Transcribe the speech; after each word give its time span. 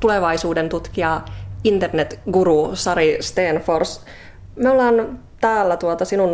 tulevaisuuden 0.00 0.68
tutkija 0.68 1.20
internetguru 1.64 2.70
Sari 2.74 3.18
Stenfors. 3.20 4.04
Me 4.56 4.70
ollaan 4.70 5.18
täällä 5.40 5.76
tuota 5.76 6.04
sinun 6.04 6.30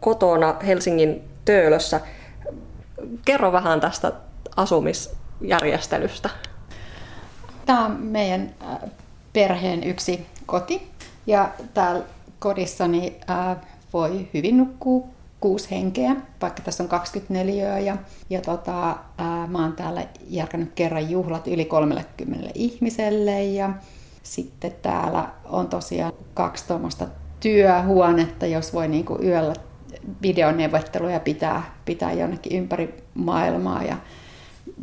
kotona 0.00 0.54
Helsingin 0.66 1.24
Töölössä. 1.44 2.00
Kerro 3.24 3.52
vähän 3.52 3.80
tästä 3.80 4.12
asumisjärjestelystä. 4.56 6.30
Tämä 7.66 7.84
on 7.86 7.96
meidän 8.00 8.54
äh, 8.62 8.90
perheen 9.32 9.84
yksi 9.84 10.26
koti 10.46 10.90
ja 11.26 11.50
täällä 11.74 12.04
kodissani 12.38 13.20
äh, 13.30 13.56
voi 13.92 14.28
hyvin 14.34 14.56
nukkua 14.56 15.06
kuusi 15.42 15.70
henkeä, 15.70 16.16
vaikka 16.42 16.62
tässä 16.62 16.82
on 16.82 16.88
24 16.88 17.78
ja, 17.78 17.96
ja 18.30 18.40
tota, 18.40 18.96
ää, 19.18 19.46
mä 19.46 19.62
oon 19.62 19.72
täällä 19.72 20.06
järkännyt 20.28 20.72
kerran 20.74 21.10
juhlat 21.10 21.46
yli 21.46 21.64
30 21.64 22.50
ihmiselle 22.54 23.44
ja 23.44 23.70
sitten 24.22 24.72
täällä 24.82 25.28
on 25.44 25.68
tosiaan 25.68 26.12
kaksi 26.34 26.66
tuommoista 26.66 27.06
työhuonetta, 27.40 28.46
jos 28.46 28.74
voi 28.74 28.88
niinku 28.88 29.18
yöllä 29.22 29.54
videoneuvotteluja 30.22 31.20
pitää, 31.20 31.74
pitää 31.84 32.12
jonnekin 32.12 32.58
ympäri 32.58 33.04
maailmaa 33.14 33.82
ja 33.82 33.96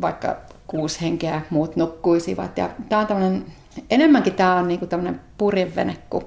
vaikka 0.00 0.36
kuusi 0.66 1.00
henkeä 1.00 1.42
muut 1.50 1.76
nukkuisivat. 1.76 2.58
Ja 2.58 2.70
tää 2.88 2.98
on 2.98 3.06
tämmönen, 3.06 3.46
enemmänkin 3.90 4.34
tämä 4.34 4.56
on 4.56 4.68
niinku 4.68 4.86
tämmöinen 4.86 5.20
purjevene 5.38 5.96
kuin 6.10 6.24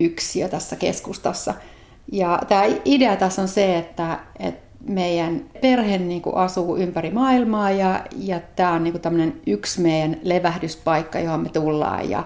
yksiö 0.00 0.48
tässä 0.48 0.76
keskustassa– 0.76 1.54
ja 2.12 2.38
tämä 2.48 2.62
idea 2.84 3.16
tässä 3.16 3.42
on 3.42 3.48
se, 3.48 3.78
että, 3.78 4.18
että 4.38 4.70
meidän 4.88 5.44
perhe 5.60 5.98
niin 5.98 6.22
kuin 6.22 6.36
asuu 6.36 6.76
ympäri 6.76 7.10
maailmaa 7.10 7.70
ja, 7.70 8.04
ja 8.16 8.40
tämä 8.56 8.72
on 8.72 8.84
niin 8.84 8.92
kuin 8.92 9.02
tämmöinen 9.02 9.40
yksi 9.46 9.80
meidän 9.80 10.16
levähdyspaikka, 10.22 11.18
johon 11.18 11.40
me 11.40 11.48
tullaan. 11.48 12.10
Ja, 12.10 12.24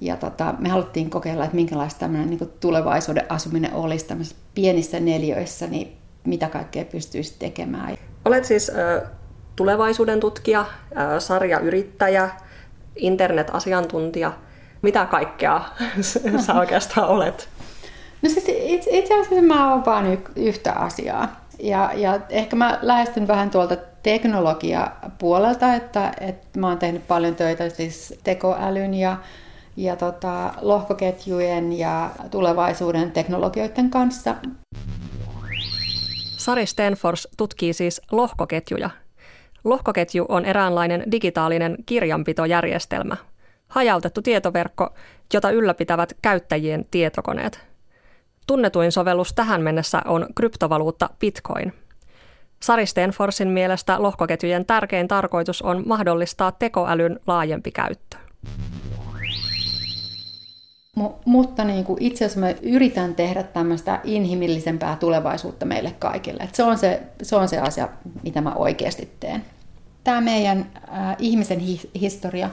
ja 0.00 0.16
tota, 0.16 0.54
me 0.58 0.68
haluttiin 0.68 1.10
kokeilla, 1.10 1.44
että 1.44 1.56
minkälaista 1.56 2.00
tämmöinen 2.00 2.30
niin 2.30 2.38
kuin 2.38 2.50
tulevaisuuden 2.60 3.26
asuminen 3.28 3.74
olisi 3.74 4.06
tämmöisissä 4.06 4.42
pienissä 4.54 5.00
neljöissä, 5.00 5.66
niin 5.66 5.96
mitä 6.24 6.48
kaikkea 6.48 6.84
pystyisi 6.84 7.36
tekemään. 7.38 7.96
Olet 8.24 8.44
siis 8.44 8.70
äh, 8.70 9.10
tulevaisuuden 9.56 10.20
tutkija, 10.20 10.60
äh, 10.60 10.66
sarjayrittäjä, 11.18 12.30
internet-asiantuntija. 12.96 14.32
Mitä 14.82 15.06
kaikkea 15.06 15.64
sä 16.46 16.54
oikeastaan 16.60 17.08
olet? 17.08 17.48
No 18.22 18.28
siis 18.28 18.44
itse, 18.48 19.20
asiassa 19.20 19.42
mä 19.42 19.72
oon 19.72 19.84
vaan 19.84 20.12
y- 20.12 20.32
yhtä 20.36 20.72
asiaa. 20.72 21.40
Ja, 21.58 21.90
ja 21.94 22.20
ehkä 22.28 22.56
mä 22.56 22.78
lähestyn 22.82 23.28
vähän 23.28 23.50
tuolta 23.50 23.76
teknologia-puolelta, 24.02 25.74
että, 25.74 26.12
että 26.20 26.60
mä 26.60 26.68
oon 26.68 26.78
tehnyt 26.78 27.08
paljon 27.08 27.34
töitä 27.34 27.68
siis 27.68 28.18
tekoälyn 28.24 28.94
ja, 28.94 29.16
ja 29.76 29.96
tota, 29.96 30.54
lohkoketjujen 30.60 31.78
ja 31.78 32.10
tulevaisuuden 32.30 33.10
teknologioiden 33.10 33.90
kanssa. 33.90 34.34
Sari 36.36 36.66
Stenfors 36.66 37.28
tutkii 37.36 37.72
siis 37.72 38.02
lohkoketjuja. 38.10 38.90
Lohkoketju 39.64 40.26
on 40.28 40.44
eräänlainen 40.44 41.12
digitaalinen 41.12 41.76
kirjanpitojärjestelmä, 41.86 43.16
hajautettu 43.68 44.22
tietoverkko, 44.22 44.94
jota 45.34 45.50
ylläpitävät 45.50 46.16
käyttäjien 46.22 46.86
tietokoneet– 46.90 47.60
Tunnetuin 48.48 48.92
sovellus 48.92 49.32
tähän 49.32 49.62
mennessä 49.62 50.02
on 50.04 50.26
kryptovaluutta 50.34 51.10
Bitcoin. 51.20 51.72
Sari 52.62 52.86
Stenforsin 52.86 53.48
mielestä 53.48 54.02
lohkoketjujen 54.02 54.66
tärkein 54.66 55.08
tarkoitus 55.08 55.62
on 55.62 55.82
mahdollistaa 55.86 56.52
tekoälyn 56.52 57.20
laajempi 57.26 57.70
käyttö. 57.70 58.16
Mutta 61.24 61.64
niin 61.64 61.84
kuin 61.84 62.02
itse 62.02 62.24
asiassa 62.24 62.40
mä 62.40 62.50
yritän 62.62 63.14
tehdä 63.14 63.42
tämmöistä 63.42 64.00
inhimillisempää 64.04 64.96
tulevaisuutta 64.96 65.66
meille 65.66 65.94
kaikille. 65.98 66.42
Et 66.42 66.54
se, 66.54 66.62
on 66.62 66.78
se, 66.78 67.02
se 67.22 67.36
on 67.36 67.48
se 67.48 67.58
asia, 67.58 67.88
mitä 68.22 68.40
mä 68.40 68.54
oikeasti 68.54 69.08
teen. 69.20 69.44
Tämä 70.04 70.20
meidän 70.20 70.66
äh, 70.76 71.16
ihmisen 71.18 71.58
hi- 71.58 71.90
historia, 72.00 72.50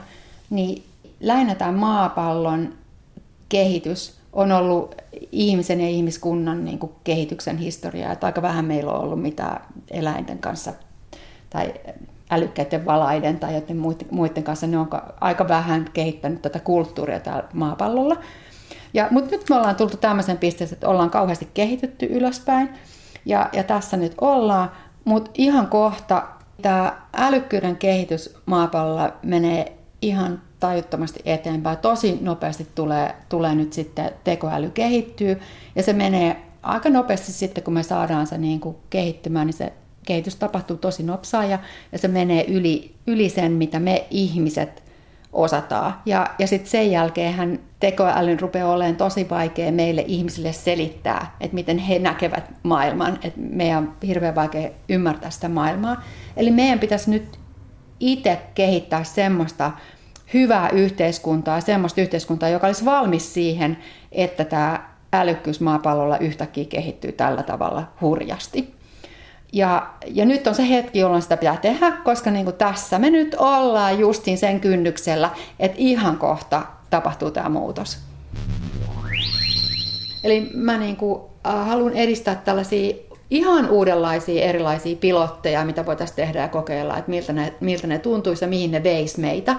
niin 0.50 0.84
lähinnä 1.20 1.54
tämä 1.54 1.72
maapallon 1.72 2.74
kehitys 3.48 4.16
on 4.36 4.52
ollut 4.52 4.94
ihmisen 5.32 5.80
ja 5.80 5.88
ihmiskunnan 5.88 6.64
niin 6.64 6.78
kuin 6.78 6.92
kehityksen 7.04 7.56
historiaa. 7.58 8.12
Että 8.12 8.26
aika 8.26 8.42
vähän 8.42 8.64
meillä 8.64 8.92
on 8.92 9.00
ollut 9.00 9.22
mitään 9.22 9.60
eläinten 9.90 10.38
kanssa 10.38 10.72
tai 11.50 11.74
älykkäiden 12.30 12.86
valaiden 12.86 13.38
tai 13.38 13.54
joten 13.54 13.76
muiden 14.10 14.44
kanssa. 14.44 14.66
Ne 14.66 14.78
on 14.78 14.88
aika 15.20 15.48
vähän 15.48 15.90
kehittänyt 15.92 16.42
tätä 16.42 16.58
kulttuuria 16.58 17.20
täällä 17.20 17.48
maapallolla. 17.52 18.16
Ja, 18.94 19.08
mutta 19.10 19.30
nyt 19.30 19.48
me 19.50 19.56
ollaan 19.56 19.76
tultu 19.76 19.96
tämmöisen 19.96 20.38
pisteeseen, 20.38 20.76
että 20.76 20.88
ollaan 20.88 21.10
kauheasti 21.10 21.48
kehitytty 21.54 22.06
ylöspäin. 22.06 22.68
Ja, 23.24 23.48
ja 23.52 23.62
tässä 23.62 23.96
nyt 23.96 24.14
ollaan, 24.20 24.70
mutta 25.04 25.30
ihan 25.34 25.66
kohta 25.66 26.22
tämä 26.62 27.02
älykkyyden 27.16 27.76
kehitys 27.76 28.36
maapallolla 28.46 29.12
menee 29.22 29.76
ihan 30.02 30.42
tajuttomasti 30.60 31.20
eteenpäin. 31.24 31.78
Tosi 31.78 32.18
nopeasti 32.20 32.66
tulee, 32.74 33.14
tulee 33.28 33.54
nyt 33.54 33.72
sitten 33.72 34.10
tekoäly 34.24 34.70
kehittyy 34.70 35.40
ja 35.74 35.82
se 35.82 35.92
menee 35.92 36.36
aika 36.62 36.88
nopeasti 36.88 37.32
sitten, 37.32 37.64
kun 37.64 37.74
me 37.74 37.82
saadaan 37.82 38.26
se 38.26 38.38
niin 38.38 38.60
kuin 38.60 38.76
kehittymään, 38.90 39.46
niin 39.46 39.54
se 39.54 39.72
kehitys 40.06 40.36
tapahtuu 40.36 40.76
tosi 40.76 41.02
nopsaa 41.02 41.44
ja, 41.44 41.58
ja 41.92 41.98
se 41.98 42.08
menee 42.08 42.44
yli, 42.44 42.94
yli 43.06 43.28
sen, 43.28 43.52
mitä 43.52 43.80
me 43.80 44.06
ihmiset 44.10 44.82
osataan. 45.32 45.94
Ja, 46.06 46.30
ja 46.38 46.46
sitten 46.46 46.70
sen 46.70 46.90
jälkeen 46.90 47.60
tekoälyn 47.80 48.40
rupeaa 48.40 48.72
olemaan 48.72 48.96
tosi 48.96 49.30
vaikea 49.30 49.72
meille 49.72 50.04
ihmisille 50.06 50.52
selittää, 50.52 51.36
että 51.40 51.54
miten 51.54 51.78
he 51.78 51.98
näkevät 51.98 52.50
maailman. 52.62 53.18
Että 53.22 53.40
meidän 53.40 53.78
on 53.78 53.92
hirveän 54.06 54.34
vaikea 54.34 54.70
ymmärtää 54.88 55.30
sitä 55.30 55.48
maailmaa. 55.48 56.02
Eli 56.36 56.50
meidän 56.50 56.78
pitäisi 56.78 57.10
nyt 57.10 57.38
itse 58.00 58.38
kehittää 58.54 59.04
semmoista 59.04 59.72
hyvää 60.34 60.68
yhteiskuntaa, 60.68 61.60
semmoista 61.60 62.00
yhteiskuntaa, 62.00 62.48
joka 62.48 62.66
olisi 62.66 62.84
valmis 62.84 63.34
siihen, 63.34 63.78
että 64.12 64.44
tämä 64.44 64.90
älykkyys 65.12 65.60
maapallolla 65.60 66.18
yhtäkkiä 66.18 66.64
kehittyy 66.64 67.12
tällä 67.12 67.42
tavalla 67.42 67.84
hurjasti. 68.00 68.74
Ja, 69.52 69.90
ja 70.06 70.24
nyt 70.24 70.46
on 70.46 70.54
se 70.54 70.68
hetki, 70.68 70.98
jolloin 70.98 71.22
sitä 71.22 71.36
pitää 71.36 71.56
tehdä, 71.56 71.92
koska 72.04 72.30
niin 72.30 72.44
kuin 72.44 72.56
tässä 72.56 72.98
me 72.98 73.10
nyt 73.10 73.34
ollaan 73.38 73.98
justiin 73.98 74.38
sen 74.38 74.60
kynnyksellä, 74.60 75.30
että 75.60 75.76
ihan 75.78 76.18
kohta 76.18 76.62
tapahtuu 76.90 77.30
tämä 77.30 77.48
muutos. 77.48 77.98
Eli 80.24 80.50
mä 80.54 80.78
niin 80.78 80.96
kuin, 80.96 81.22
äh, 81.46 81.66
haluan 81.66 81.92
edistää 81.92 82.34
tällaisia 82.34 82.94
ihan 83.30 83.70
uudenlaisia 83.70 84.44
erilaisia 84.44 84.96
pilotteja, 84.96 85.64
mitä 85.64 85.86
voitaisiin 85.86 86.16
tehdä 86.16 86.40
ja 86.40 86.48
kokeilla, 86.48 86.96
että 86.96 87.10
miltä 87.10 87.32
ne, 87.32 87.52
miltä 87.60 87.86
ne 87.86 87.98
tuntuisi 87.98 88.44
ja 88.44 88.48
mihin 88.48 88.70
ne 88.70 88.82
veisi 88.82 89.20
meitä. 89.20 89.56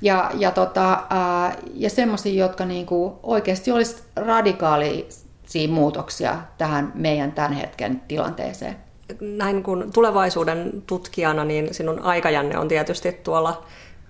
Ja, 0.00 0.30
ja, 0.34 0.50
tota, 0.50 1.02
ää, 1.10 1.56
ja 1.74 1.90
semmoisia, 1.90 2.44
jotka 2.44 2.64
niinku 2.64 3.18
oikeasti 3.22 3.70
olisi 3.70 4.02
radikaalisia 4.16 5.68
muutoksia 5.68 6.38
tähän 6.58 6.92
meidän 6.94 7.32
tämän 7.32 7.52
hetken 7.52 8.02
tilanteeseen. 8.08 8.76
Näin 9.20 9.62
kun 9.62 9.90
tulevaisuuden 9.94 10.82
tutkijana, 10.86 11.44
niin 11.44 11.74
sinun 11.74 12.00
aikajänne 12.00 12.58
on 12.58 12.68
tietysti 12.68 13.12
tuolla 13.12 13.64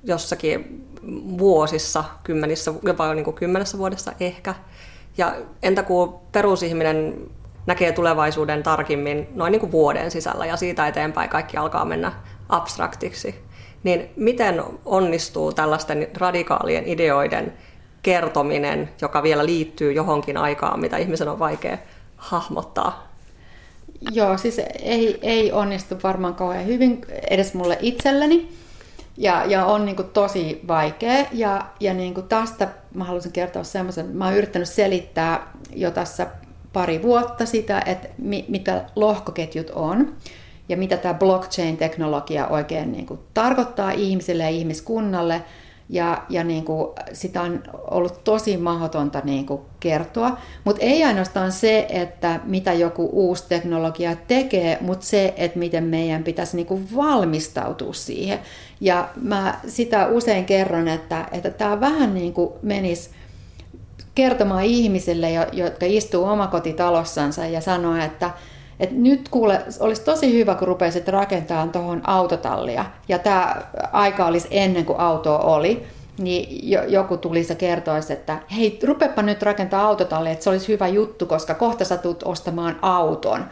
jossakin 0.05 0.85
vuosissa, 1.39 2.05
kymmenissä, 2.25 2.73
jopa 2.83 3.15
niin 3.15 3.25
kuin 3.25 3.37
kymmenessä 3.37 3.79
vuodessa 3.79 4.13
ehkä. 4.21 4.55
Ja 5.19 5.35
entä 5.63 5.83
kun 5.83 6.19
perusihminen 6.33 7.15
näkee 7.67 7.93
tulevaisuuden 7.93 8.63
tarkemmin 8.63 9.29
noin 9.35 9.53
niin 9.53 9.61
kuin 9.61 9.73
vuoden 9.73 10.11
sisällä 10.11 10.47
ja 10.47 10.57
siitä 10.57 10.87
eteenpäin 10.87 11.31
kaikki 11.31 11.57
alkaa 11.57 11.85
mennä 11.85 12.13
abstraktiksi 12.49 13.48
niin 13.83 14.11
miten 14.17 14.63
onnistuu 14.85 15.53
tällaisten 15.53 16.09
radikaalien 16.17 16.87
ideoiden 16.87 17.53
kertominen, 18.03 18.91
joka 19.01 19.23
vielä 19.23 19.47
liittyy 19.47 19.93
johonkin 19.93 20.37
aikaan, 20.37 20.81
mitä 20.81 20.97
ihmisen 20.97 21.29
on 21.29 21.39
vaikea 21.39 21.79
hahmottaa? 22.17 23.09
Joo, 24.11 24.39
siis 24.39 24.61
ei, 24.83 25.19
ei 25.23 25.53
onnistu 25.53 25.97
varmaan 26.03 26.35
kauhean 26.35 26.67
hyvin 26.67 27.01
edes 27.31 27.55
mulle 27.55 27.79
itselleni. 27.81 28.49
Ja, 29.17 29.45
ja 29.45 29.67
on 29.67 29.85
niin 29.85 29.97
kuin 29.97 30.09
tosi 30.09 30.61
vaikea. 30.69 31.27
Ja, 31.33 31.67
ja 31.81 31.95
niin 31.95 32.15
kuin 32.15 32.29
tästä 32.29 32.69
mä 32.95 33.05
haluaisin 33.05 33.33
kertoa 33.33 33.65
semmoisen, 33.65 34.07
mä 34.07 34.25
oon 34.25 34.37
yrittänyt 34.37 34.69
selittää 34.69 35.53
jo 35.75 35.91
tässä 35.91 36.27
pari 36.73 37.03
vuotta 37.03 37.47
sitä, 37.47 37.83
että 37.87 38.09
mi, 38.19 38.45
mitä 38.49 38.85
lohkoketjut 38.97 39.71
on 39.71 40.15
ja 40.69 40.77
mitä 40.77 40.97
tämä 40.97 41.15
blockchain-teknologia 41.15 42.47
oikein 42.47 42.93
niin 42.93 43.07
kuin 43.07 43.21
tarkoittaa 43.35 43.91
ihmisille 43.91 44.43
ja 44.43 44.49
ihmiskunnalle. 44.49 45.43
ja, 45.89 46.23
ja 46.29 46.45
niin 46.45 46.65
kuin, 46.65 46.89
sitä 47.13 47.43
on 47.43 47.63
ollut 47.91 48.25
tosi 48.25 48.57
mahdotonta 48.57 49.21
niin 49.25 49.47
kuin 49.47 49.61
kertoa. 49.81 50.39
Mutta 50.65 50.83
ei 50.83 51.05
ainoastaan 51.05 51.53
se, 51.53 51.87
että 51.89 52.41
mitä 52.45 52.73
joku 52.73 53.09
uusi 53.13 53.45
teknologia 53.49 54.17
tekee, 54.17 54.79
mutta 54.81 55.07
se, 55.07 55.35
että 55.37 55.59
miten 55.59 55.85
meidän 55.85 56.25
pitäisi 56.25 56.57
niin 56.57 56.67
kuin 56.67 56.89
valmistautua 56.97 57.93
siihen. 57.93 58.39
Ja 58.81 59.09
mä 59.23 59.61
sitä 59.67 60.07
usein 60.07 60.45
kerron, 60.45 60.89
että, 60.89 61.29
että 61.33 61.51
tämä 61.51 61.81
vähän 61.81 62.15
niin 62.15 62.33
kuin 62.33 62.53
menisi 62.63 63.11
kertomaan 64.15 64.65
ihmisille, 64.65 65.31
jotka 65.53 65.87
istuu 65.87 66.25
omakotitalossansa 66.25 67.47
ja 67.47 67.61
sanoo, 67.61 67.97
että, 67.97 68.31
että 68.81 68.95
nyt 68.99 69.29
kuule, 69.29 69.63
olisi 69.81 70.03
tosi 70.03 70.33
hyvä, 70.33 70.55
kun 70.55 70.69
rupeisit 70.69 71.09
rakentamaan 71.09 71.71
tuohon 71.71 72.01
autotallia. 72.05 72.85
Ja 73.09 73.19
tämä 73.19 73.57
aika 73.93 74.27
olisi 74.27 74.49
ennen 74.51 74.85
kuin 74.85 75.01
auto 75.01 75.37
oli. 75.37 75.87
Niin 76.19 76.71
joku 76.89 77.17
tulisi 77.17 77.53
ja 77.53 77.57
kertoisi, 77.57 78.13
että 78.13 78.39
hei, 78.57 78.79
rupepa 78.85 79.23
nyt 79.23 79.43
rakentaa 79.43 79.87
autotallia, 79.87 80.33
että 80.33 80.45
se 80.45 80.51
olisi 80.51 80.69
hyvä 80.69 80.89
juttu, 80.89 81.27
koska 81.27 81.55
kohta 81.55 81.85
sä 81.85 81.97
tulet 81.97 82.23
ostamaan 82.23 82.79
auton. 82.83 83.45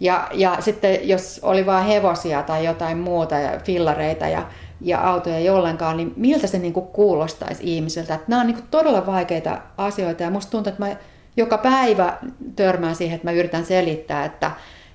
Ja, 0.00 0.28
ja 0.32 0.56
sitten 0.60 1.08
jos 1.08 1.40
oli 1.42 1.66
vain 1.66 1.86
hevosia 1.86 2.42
tai 2.42 2.64
jotain 2.64 2.98
muuta 2.98 3.38
ja 3.38 3.60
fillareita 3.64 4.28
ja, 4.28 4.46
ja 4.80 5.00
autoja 5.08 5.36
ei 5.36 5.50
ollenkaan, 5.50 5.96
niin 5.96 6.12
miltä 6.16 6.46
se 6.46 6.58
niin 6.58 6.72
kuin 6.72 6.86
kuulostaisi 6.86 7.76
ihmisiltä? 7.76 8.14
Että 8.14 8.26
nämä 8.28 8.40
on 8.40 8.46
niin 8.46 8.56
kuin 8.56 8.68
todella 8.70 9.06
vaikeita 9.06 9.58
asioita 9.76 10.22
ja 10.22 10.30
musta 10.30 10.50
tuntuu, 10.50 10.70
että 10.70 10.84
mä 10.84 10.96
joka 11.36 11.58
päivä 11.58 12.18
törmään 12.56 12.96
siihen, 12.96 13.14
että 13.16 13.26
mä 13.26 13.32
yritän 13.32 13.64
selittää, 13.64 14.24
että 14.24 14.50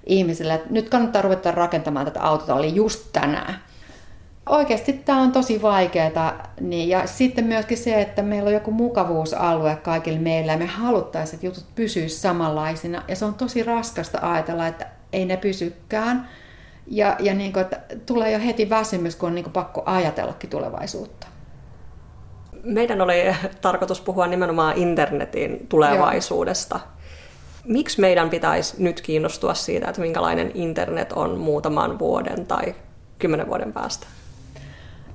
ihmisille, 0.05 0.53
että 0.53 0.67
nyt 0.69 0.89
kannattaa 0.89 1.21
ruveta 1.21 1.51
rakentamaan 1.51 2.05
tätä 2.05 2.21
autotallia 2.21 2.69
just 2.69 3.09
tänään. 3.13 3.55
Oikeasti 4.49 4.93
tämä 4.93 5.21
on 5.21 5.31
tosi 5.31 5.61
vaikeaa. 5.61 6.43
Niin, 6.61 6.89
ja 6.89 7.07
sitten 7.07 7.45
myöskin 7.45 7.77
se, 7.77 8.01
että 8.01 8.21
meillä 8.21 8.47
on 8.47 8.53
joku 8.53 8.71
mukavuusalue 8.71 9.75
kaikille 9.75 10.19
meillä 10.19 10.51
ja 10.51 10.57
me 10.57 10.65
haluttaisiin, 10.65 11.35
että 11.35 11.45
jutut 11.45 11.75
pysyisivät 11.75 12.21
samanlaisina. 12.21 13.03
Ja 13.07 13.15
se 13.15 13.25
on 13.25 13.33
tosi 13.33 13.63
raskasta 13.63 14.19
ajatella, 14.21 14.67
että 14.67 14.87
ei 15.13 15.25
ne 15.25 15.37
pysykään. 15.37 16.29
Ja, 16.87 17.15
ja 17.19 17.33
niin 17.33 17.53
kuin, 17.53 17.61
että 17.61 17.81
tulee 18.05 18.31
jo 18.31 18.39
heti 18.39 18.69
väsymys, 18.69 19.15
kun 19.15 19.29
on 19.29 19.35
niin 19.35 19.43
kuin 19.43 19.53
pakko 19.53 19.83
ajatellakin 19.85 20.49
tulevaisuutta. 20.49 21.27
Meidän 22.63 23.01
oli 23.01 23.35
tarkoitus 23.61 24.01
puhua 24.01 24.27
nimenomaan 24.27 24.77
internetin 24.77 25.65
tulevaisuudesta. 25.69 26.75
Joo. 26.75 26.93
Miksi 27.65 28.01
meidän 28.01 28.29
pitäisi 28.29 28.83
nyt 28.83 29.01
kiinnostua 29.01 29.53
siitä, 29.53 29.89
että 29.89 30.01
minkälainen 30.01 30.51
internet 30.53 31.11
on 31.11 31.37
muutaman 31.37 31.99
vuoden 31.99 32.45
tai 32.45 32.75
kymmenen 33.19 33.47
vuoden 33.47 33.73
päästä? 33.73 34.07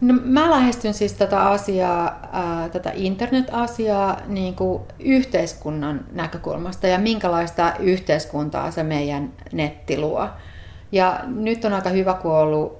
No, 0.00 0.14
mä 0.24 0.50
lähestyn 0.50 0.94
siis 0.94 1.12
tätä 1.12 1.40
asiaa, 1.40 2.20
ää, 2.32 2.68
tätä 2.68 2.90
internet-asiaa 2.94 4.20
niin 4.26 4.54
kuin 4.54 4.82
yhteiskunnan 4.98 6.04
näkökulmasta 6.12 6.86
ja 6.86 6.98
minkälaista 6.98 7.72
yhteiskuntaa 7.78 8.70
se 8.70 8.82
meidän 8.82 9.32
netti 9.52 9.98
luo. 9.98 10.28
Ja 10.92 11.20
nyt 11.26 11.64
on 11.64 11.72
aika 11.72 11.88
hyvä, 11.88 12.14
kun 12.14 12.32
on 12.32 12.38
ollut 12.38 12.78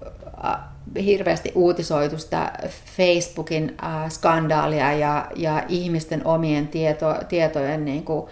hirveästi 1.05 1.53
uutisoitu 1.55 2.19
sitä 2.19 2.53
Facebookin 2.97 3.77
skandaalia 4.09 4.93
ja, 4.93 5.27
ja 5.37 5.63
ihmisten 5.69 6.27
omien 6.27 6.69
tieto, 6.69 7.15
tietojen 7.29 7.85
niin 7.85 8.05
kuin, 8.05 8.27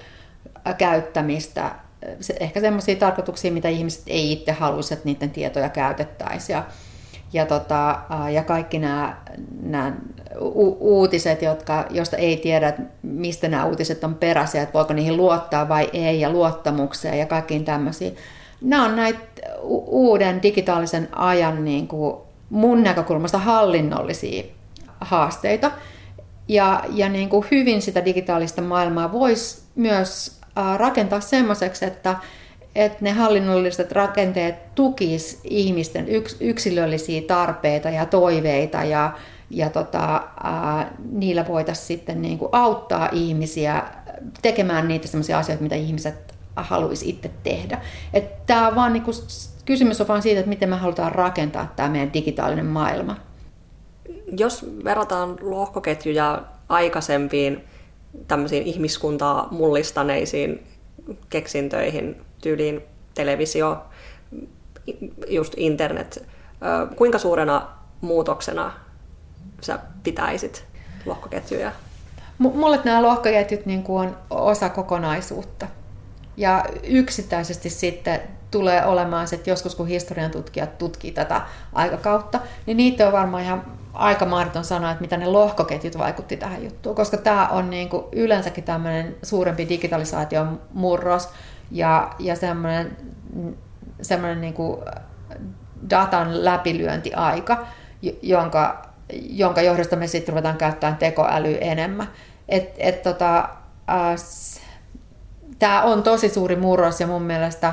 käyttämistä. 0.78 1.70
Ehkä 2.40 2.60
semmoisia 2.60 2.96
tarkoituksia, 2.96 3.52
mitä 3.52 3.68
ihmiset 3.68 4.02
ei 4.06 4.32
itse 4.32 4.52
haluaisi, 4.52 4.94
että 4.94 5.06
niiden 5.06 5.30
tietoja 5.30 5.68
käytettäisiin. 5.68 6.54
Ja, 6.54 6.64
ja, 7.32 7.46
tota, 7.46 8.00
ja 8.32 8.42
kaikki 8.42 8.78
nämä, 8.78 9.16
nämä 9.62 9.92
u- 10.40 10.76
uutiset, 10.80 11.42
jotka, 11.42 11.86
josta 11.90 12.16
ei 12.16 12.36
tiedä, 12.36 12.74
mistä 13.02 13.48
nämä 13.48 13.64
uutiset 13.64 14.04
on 14.04 14.14
peräisiä, 14.14 14.62
että 14.62 14.72
voiko 14.72 14.92
niihin 14.92 15.16
luottaa 15.16 15.68
vai 15.68 15.90
ei, 15.92 16.20
ja 16.20 16.30
luottamukseen 16.30 17.18
ja 17.18 17.26
kaikkiin 17.26 17.64
tämmöisiä. 17.64 18.10
Nämä 18.60 18.84
on 18.84 18.96
näitä 18.96 19.20
uuden 19.62 20.42
digitaalisen 20.42 21.08
ajan 21.12 21.64
niin 21.64 21.88
kuin 21.88 22.16
mun 22.52 22.82
näkökulmasta 22.82 23.38
hallinnollisia 23.38 24.42
haasteita. 25.00 25.70
Ja, 26.48 26.84
ja 26.90 27.08
niin 27.08 27.28
kuin 27.28 27.46
hyvin 27.50 27.82
sitä 27.82 28.04
digitaalista 28.04 28.62
maailmaa 28.62 29.12
voisi 29.12 29.62
myös 29.74 30.40
rakentaa 30.76 31.20
semmoiseksi, 31.20 31.84
että, 31.84 32.16
että 32.74 32.98
ne 33.00 33.10
hallinnolliset 33.10 33.92
rakenteet 33.92 34.74
tukis 34.74 35.40
ihmisten 35.44 36.08
yks, 36.08 36.36
yksilöllisiä 36.40 37.22
tarpeita 37.26 37.90
ja 37.90 38.06
toiveita 38.06 38.84
ja, 38.84 39.12
ja 39.50 39.70
tota, 39.70 40.22
ää, 40.44 40.92
niillä 41.12 41.48
voitaisiin 41.48 41.86
sitten 41.86 42.22
niin 42.22 42.38
kuin 42.38 42.48
auttaa 42.52 43.08
ihmisiä 43.12 43.82
tekemään 44.42 44.88
niitä 44.88 45.08
sellaisia 45.08 45.38
asioita, 45.38 45.62
mitä 45.62 45.74
ihmiset 45.74 46.34
haluaisi 46.56 47.08
itse 47.08 47.30
tehdä. 47.42 47.80
Tämä 48.46 48.68
on 48.68 48.74
vaan 48.74 48.92
niin 48.92 49.02
kuin, 49.02 49.16
kysymys 49.64 50.00
on 50.00 50.08
vaan 50.08 50.22
siitä, 50.22 50.40
että 50.40 50.48
miten 50.48 50.68
me 50.68 50.76
halutaan 50.76 51.12
rakentaa 51.12 51.72
tämä 51.76 51.88
meidän 51.88 52.12
digitaalinen 52.12 52.66
maailma. 52.66 53.16
Jos 54.36 54.66
verrataan 54.84 55.36
lohkoketjuja 55.40 56.42
aikaisempiin 56.68 57.64
tämmöisiin 58.28 58.62
ihmiskuntaa 58.62 59.48
mullistaneisiin 59.50 60.66
keksintöihin, 61.30 62.16
tyyliin 62.42 62.82
televisio, 63.14 63.82
just 65.28 65.54
internet. 65.56 66.26
Kuinka 66.96 67.18
suurena 67.18 67.68
muutoksena 68.00 68.72
sä 69.60 69.78
pitäisit 70.02 70.64
lohkoketjuja? 71.06 71.72
Mulle 72.38 72.80
nämä 72.84 73.02
lohkoketjut 73.02 73.66
niin 73.66 73.82
kuin 73.82 74.08
on 74.08 74.16
osa 74.30 74.68
kokonaisuutta. 74.68 75.66
Ja 76.36 76.64
yksittäisesti 76.82 77.70
sitten 77.70 78.20
tulee 78.52 78.86
olemaan 78.86 79.28
se, 79.28 79.36
että 79.36 79.50
joskus 79.50 79.74
kun 79.74 79.86
historian 79.86 80.30
tutkijat 80.30 80.78
tutkii 80.78 81.12
tätä 81.12 81.40
aikakautta, 81.72 82.40
niin 82.66 82.76
niitä 82.76 83.06
on 83.06 83.12
varmaan 83.12 83.42
ihan 83.42 83.64
aika 83.92 84.26
mahdoton 84.26 84.64
sanoa, 84.64 84.90
että 84.90 85.00
mitä 85.00 85.16
ne 85.16 85.26
lohkoketjut 85.26 85.98
vaikutti 85.98 86.36
tähän 86.36 86.64
juttuun, 86.64 86.96
koska 86.96 87.16
tämä 87.16 87.48
on 87.48 87.70
niin 87.70 87.88
kuin 87.88 88.04
yleensäkin 88.12 88.64
tämmöinen 88.64 89.16
suurempi 89.22 89.68
digitalisaation 89.68 90.60
murros 90.72 91.28
ja, 91.70 92.10
ja 92.18 92.36
semmoinen, 92.36 92.96
semmoinen 94.02 94.40
niin 94.40 94.54
kuin 94.54 94.80
datan 95.90 96.44
läpilyöntiaika, 96.44 97.66
jonka, 98.22 98.86
jonka 99.12 99.62
johdosta 99.62 99.96
me 99.96 100.06
sitten 100.06 100.32
ruvetaan 100.32 100.56
käyttämään 100.56 100.96
tekoälyä 100.96 101.58
enemmän. 101.58 102.08
Et, 102.48 102.74
et 102.78 103.02
tota, 103.02 103.38
äh, 103.90 104.16
Tämä 105.62 105.82
on 105.82 106.02
tosi 106.02 106.28
suuri 106.28 106.56
murros 106.56 107.00
ja 107.00 107.06
mun 107.06 107.22
mielestä 107.22 107.72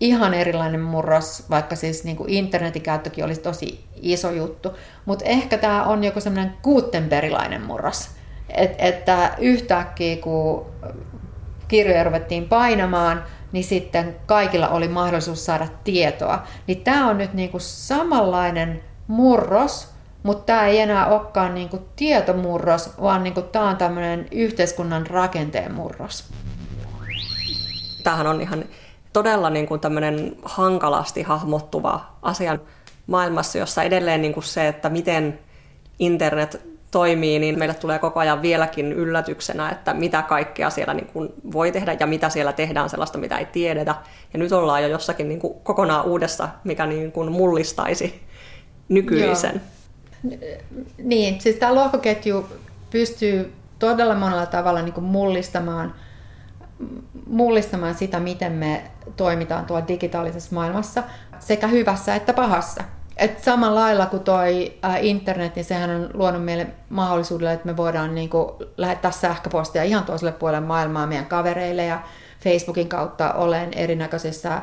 ihan 0.00 0.34
erilainen 0.34 0.80
murros, 0.80 1.50
vaikka 1.50 1.76
siis 1.76 2.04
niin 2.04 2.16
kuin 2.16 2.30
internetin 2.30 2.82
käyttökin 2.82 3.24
olisi 3.24 3.40
tosi 3.40 3.84
iso 4.02 4.30
juttu. 4.30 4.72
Mutta 5.04 5.24
ehkä 5.24 5.58
tämä 5.58 5.84
on 5.84 6.04
joku 6.04 6.20
semmoinen 6.20 6.54
Gutenbergilainen 6.62 7.62
murros. 7.62 8.10
Et, 8.48 8.74
että 8.78 9.34
yhtäkkiä 9.38 10.16
kun 10.16 10.66
kirjoja 11.68 12.04
ruvettiin 12.04 12.48
painamaan, 12.48 13.24
niin 13.52 13.64
sitten 13.64 14.16
kaikilla 14.26 14.68
oli 14.68 14.88
mahdollisuus 14.88 15.46
saada 15.46 15.68
tietoa. 15.84 16.42
Niin 16.66 16.80
tämä 16.80 17.10
on 17.10 17.18
nyt 17.18 17.34
niin 17.34 17.50
kuin 17.50 17.60
samanlainen 17.60 18.82
murros, 19.06 19.94
mutta 20.22 20.44
tämä 20.44 20.66
ei 20.66 20.78
enää 20.78 21.06
olekaan 21.06 21.54
niin 21.54 21.68
kuin 21.68 21.82
tietomurros, 21.96 23.00
vaan 23.00 23.24
niin 23.24 23.34
kuin 23.34 23.46
tämä 23.46 23.70
on 23.70 23.76
tämmöinen 23.76 24.26
yhteiskunnan 24.32 25.06
rakenteen 25.06 25.74
murros. 25.74 26.24
Tämähän 28.04 28.26
on 28.26 28.40
ihan 28.40 28.64
todella 29.16 29.50
niin 29.50 29.66
kuin 29.66 29.80
tämmöinen 29.80 30.36
hankalasti 30.42 31.22
hahmottuva 31.22 32.00
asia 32.22 32.58
maailmassa, 33.06 33.58
jossa 33.58 33.82
edelleen 33.82 34.22
niin 34.22 34.34
kuin 34.34 34.44
se, 34.44 34.68
että 34.68 34.88
miten 34.88 35.38
internet 35.98 36.60
toimii, 36.90 37.38
niin 37.38 37.58
meille 37.58 37.74
tulee 37.74 37.98
koko 37.98 38.20
ajan 38.20 38.42
vieläkin 38.42 38.92
yllätyksenä, 38.92 39.70
että 39.70 39.94
mitä 39.94 40.22
kaikkea 40.22 40.70
siellä 40.70 40.94
niin 40.94 41.06
kuin 41.06 41.28
voi 41.52 41.72
tehdä 41.72 41.96
ja 42.00 42.06
mitä 42.06 42.28
siellä 42.28 42.52
tehdään 42.52 42.90
sellaista, 42.90 43.18
mitä 43.18 43.38
ei 43.38 43.44
tiedetä. 43.44 43.94
Ja 44.32 44.38
nyt 44.38 44.52
ollaan 44.52 44.82
jo 44.82 44.88
jossakin 44.88 45.28
niin 45.28 45.40
kuin 45.40 45.54
kokonaan 45.62 46.04
uudessa, 46.04 46.48
mikä 46.64 46.86
niin 46.86 47.12
kuin 47.12 47.32
mullistaisi 47.32 48.22
nykyisen. 48.88 49.62
Joo. 50.30 50.38
Niin, 50.98 51.40
siis 51.40 51.56
tämä 51.56 51.74
lohkoketju 51.74 52.46
pystyy 52.90 53.52
todella 53.78 54.14
monella 54.14 54.46
tavalla 54.46 54.82
niin 54.82 54.94
kuin 54.94 55.04
mullistamaan– 55.04 55.94
mullistamaan 57.26 57.94
sitä, 57.94 58.20
miten 58.20 58.52
me 58.52 58.90
toimitaan 59.16 59.66
tuolla 59.66 59.88
digitaalisessa 59.88 60.54
maailmassa, 60.54 61.02
sekä 61.38 61.66
hyvässä 61.66 62.14
että 62.14 62.32
pahassa. 62.32 62.84
Et 63.16 63.42
samalla 63.42 63.80
lailla 63.80 64.06
kuin 64.06 64.22
toi 64.22 64.72
internet, 65.00 65.56
niin 65.56 65.64
sehän 65.64 65.90
on 65.90 66.10
luonut 66.14 66.44
meille 66.44 66.66
mahdollisuudelle, 66.90 67.52
että 67.52 67.66
me 67.66 67.76
voidaan 67.76 68.14
niin 68.14 68.28
kuin 68.28 68.48
lähettää 68.76 69.10
sähköpostia 69.10 69.82
ihan 69.82 70.04
toiselle 70.04 70.32
puolelle 70.32 70.66
maailmaa 70.66 71.06
meidän 71.06 71.26
kavereille 71.26 71.84
ja 71.84 72.00
Facebookin 72.40 72.88
kautta 72.88 73.32
olen 73.32 73.74
erinäköisissä 73.74 74.62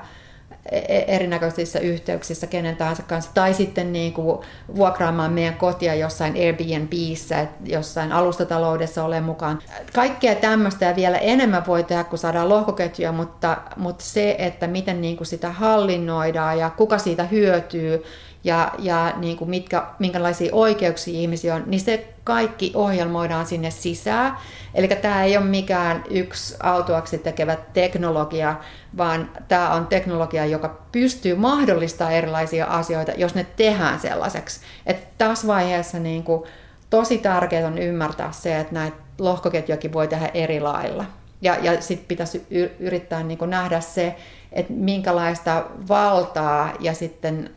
erinäköisissä 1.07 1.79
yhteyksissä 1.79 2.47
kenen 2.47 2.75
tahansa 2.75 3.03
kanssa, 3.03 3.31
tai 3.33 3.53
sitten 3.53 3.93
niin 3.93 4.13
kuin 4.13 4.39
vuokraamaan 4.75 5.33
meidän 5.33 5.53
kotia 5.53 5.95
jossain 5.95 6.33
Airbnbissä, 6.33 7.47
jossain 7.65 8.11
alustataloudessa 8.11 9.03
ole 9.03 9.21
mukaan. 9.21 9.59
Kaikkea 9.93 10.35
tämmöistä 10.35 10.85
ja 10.85 10.95
vielä 10.95 11.17
enemmän 11.17 11.67
voi 11.67 11.83
tehdä, 11.83 12.03
kun 12.03 12.19
saadaan 12.19 12.49
lohkoketjuja, 12.49 13.11
mutta, 13.11 13.57
mutta 13.77 14.03
se, 14.03 14.35
että 14.39 14.67
miten 14.67 15.01
niin 15.01 15.17
kuin 15.17 15.27
sitä 15.27 15.51
hallinnoidaan 15.51 16.59
ja 16.59 16.69
kuka 16.69 16.97
siitä 16.97 17.23
hyötyy 17.23 18.03
ja, 18.43 18.71
ja 18.79 19.13
niin 19.17 19.37
kuin 19.37 19.49
mitkä, 19.49 19.83
minkälaisia 19.99 20.55
oikeuksia 20.55 21.19
ihmisiä 21.19 21.55
on, 21.55 21.63
niin 21.65 21.81
se 21.81 22.13
kaikki 22.23 22.71
ohjelmoidaan 22.75 23.45
sinne 23.45 23.71
sisään. 23.71 24.37
Eli 24.73 24.87
tämä 24.87 25.23
ei 25.23 25.37
ole 25.37 25.45
mikään 25.45 26.03
yksi 26.09 26.55
autuaksi 26.59 27.17
tekevä 27.17 27.57
teknologia, 27.73 28.55
vaan 28.97 29.29
tämä 29.47 29.73
on 29.73 29.87
teknologia, 29.87 30.45
joka 30.45 30.79
pystyy 30.91 31.35
mahdollistamaan 31.35 32.15
erilaisia 32.15 32.65
asioita, 32.65 33.11
jos 33.11 33.35
ne 33.35 33.45
tehdään 33.55 33.99
sellaiseksi. 33.99 34.59
Että 34.85 35.07
tässä 35.17 35.47
vaiheessa 35.47 35.99
niin 35.99 36.23
kuin, 36.23 36.43
tosi 36.89 37.17
tärkeää 37.17 37.67
on 37.67 37.77
ymmärtää 37.77 38.31
se, 38.31 38.59
että 38.59 38.73
näitä 38.73 38.97
lohkoketjuakin 39.19 39.93
voi 39.93 40.07
tehdä 40.07 40.29
eri 40.33 40.59
lailla. 40.59 41.05
Ja, 41.41 41.57
ja 41.61 41.81
sitten 41.81 42.07
pitäisi 42.07 42.45
yrittää 42.79 43.23
niin 43.23 43.39
nähdä 43.45 43.79
se, 43.79 44.15
että 44.51 44.73
minkälaista 44.73 45.65
valtaa 45.89 46.73
ja 46.79 46.93
sitten 46.93 47.49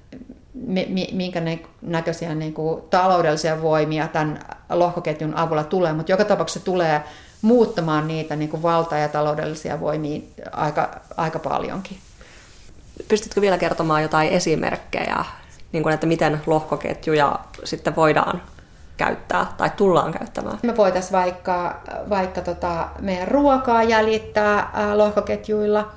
minkä 1.13 1.43
näköisiä 1.83 2.35
niin 2.35 2.55
kuin, 2.55 2.83
taloudellisia 2.91 3.63
voimia 3.63 4.09
tämän 4.09 4.39
lohkoketjun 4.71 5.35
avulla 5.35 5.65
tulee, 5.65 5.93
mutta 5.93 6.13
joka 6.13 6.25
tapauksessa 6.25 6.65
tulee 6.65 7.03
muuttamaan 7.43 8.09
niitä 8.09 8.37
niin 8.37 8.49
kuin 8.49 8.63
valta- 8.63 8.97
ja 8.97 9.09
taloudellisia 9.09 9.81
voimia 9.81 10.21
aika, 10.53 11.01
aika 11.17 11.39
paljonkin. 11.39 11.99
Pystytkö 13.09 13.41
vielä 13.41 13.59
kertomaan 13.59 14.03
jotain 14.03 14.29
esimerkkejä, 14.29 15.25
niin 15.73 15.83
kuin, 15.83 15.95
että 15.95 16.07
miten 16.07 16.41
lohkoketjuja 16.47 17.39
sitten 17.65 17.97
voidaan 17.97 18.43
käyttää 18.97 19.47
tai 19.57 19.71
tullaan 19.77 20.13
käyttämään? 20.13 20.59
Me 20.63 20.77
voitaisiin 20.77 21.13
vaikka, 21.13 21.81
vaikka 22.09 22.41
tota 22.41 22.89
meidän 23.01 23.29
ruokaa 23.29 23.83
jäljittää 23.83 24.71
lohkoketjuilla– 24.95 25.89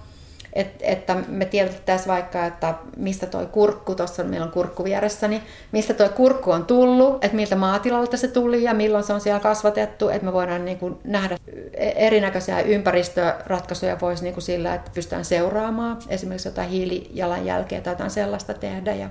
et, 0.53 0.67
että 0.81 1.15
me 1.27 1.45
tiedettäisiin 1.45 2.07
vaikka, 2.07 2.45
että 2.45 2.73
mistä 2.97 3.25
toi 3.25 3.45
kurkku, 3.45 3.95
tuossa 3.95 4.23
meillä 4.23 4.45
on 4.45 4.51
kurkku 4.51 4.83
vieressäni, 4.83 5.43
mistä 5.71 5.93
toi 5.93 6.09
kurkku 6.09 6.51
on 6.51 6.65
tullut, 6.65 7.23
että 7.23 7.35
miltä 7.35 7.55
maatilalta 7.55 8.17
se 8.17 8.27
tuli 8.27 8.63
ja 8.63 8.73
milloin 8.73 9.03
se 9.03 9.13
on 9.13 9.21
siellä 9.21 9.39
kasvatettu, 9.39 10.09
että 10.09 10.25
me 10.25 10.33
voidaan 10.33 10.65
niin 10.65 10.77
kuin 10.77 10.97
nähdä 11.03 11.37
erinäköisiä 11.95 12.61
ympäristöratkaisuja 12.61 13.97
voisi 14.01 14.23
niin 14.23 14.33
kuin 14.33 14.43
sillä, 14.43 14.73
että 14.73 14.91
pystytään 14.93 15.25
seuraamaan 15.25 15.97
esimerkiksi 16.09 16.47
jotain 16.47 16.69
hiilijalanjälkeä 16.69 17.81
tai 17.81 17.93
jotain 17.93 18.11
sellaista 18.11 18.53
tehdä. 18.53 18.95
Ja 18.95 19.09